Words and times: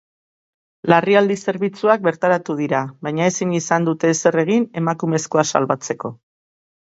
Larrialdi 0.93 1.35
zerbitzuak 1.43 2.03
bertaratu 2.07 2.55
dira, 2.61 2.79
baina 3.09 3.27
ezin 3.33 3.51
izan 3.59 3.85
dute 3.91 4.11
ezer 4.15 4.39
egin 4.45 4.67
emakumezkoa 4.83 5.45
salbatzeko. 5.53 6.13